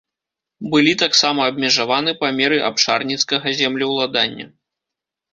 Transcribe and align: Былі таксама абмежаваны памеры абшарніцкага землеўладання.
Былі 0.75 0.93
таксама 1.01 1.41
абмежаваны 1.49 2.11
памеры 2.21 2.57
абшарніцкага 2.69 3.47
землеўладання. 3.59 4.47